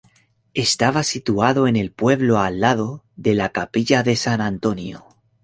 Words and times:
Estaba 0.55 1.03
situado 1.03 1.67
en 1.67 1.75
el 1.75 1.91
pueblo 1.91 2.39
al 2.39 2.59
lado 2.59 3.05
de 3.17 3.35
la 3.35 3.49
capilla 3.51 4.01
de 4.01 4.15
San 4.15 4.41
Antonio. 4.41 5.05